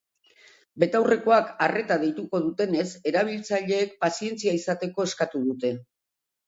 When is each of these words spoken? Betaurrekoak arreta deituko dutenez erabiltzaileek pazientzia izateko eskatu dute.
Betaurrekoak 0.83 1.51
arreta 1.67 1.97
deituko 2.05 2.41
dutenez 2.47 2.89
erabiltzaileek 3.13 3.95
pazientzia 4.07 4.59
izateko 4.63 5.11
eskatu 5.11 5.49
dute. 5.51 5.79